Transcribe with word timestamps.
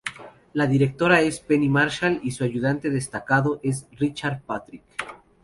La 0.53 0.65
directora 0.69 1.19
es 1.21 1.39
Penny 1.39 1.69
Marshall, 1.69 2.21
y 2.23 2.31
su 2.31 2.43
ayudante 2.43 2.89
destacado 2.89 3.59
es 3.61 3.87
Richard 3.99 4.41
Patrick. 4.41 4.81